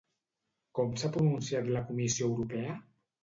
[0.77, 2.73] Com s'ha pronunciat la Comissió Europea?